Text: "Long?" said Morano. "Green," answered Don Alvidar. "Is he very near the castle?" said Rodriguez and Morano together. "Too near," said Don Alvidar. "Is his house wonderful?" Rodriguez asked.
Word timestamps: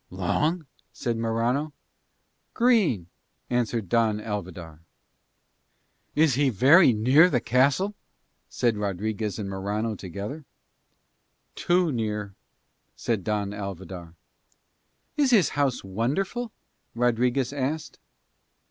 "Long?" 0.09 0.65
said 0.91 1.15
Morano. 1.15 1.73
"Green," 2.55 3.05
answered 3.51 3.87
Don 3.87 4.17
Alvidar. 4.19 4.79
"Is 6.15 6.33
he 6.33 6.49
very 6.49 6.91
near 6.91 7.29
the 7.29 7.39
castle?" 7.39 7.93
said 8.49 8.77
Rodriguez 8.77 9.37
and 9.37 9.47
Morano 9.47 9.93
together. 9.93 10.43
"Too 11.53 11.91
near," 11.91 12.33
said 12.95 13.23
Don 13.23 13.51
Alvidar. 13.53 14.15
"Is 15.17 15.29
his 15.29 15.49
house 15.49 15.83
wonderful?" 15.83 16.51
Rodriguez 16.95 17.53
asked. 17.53 17.99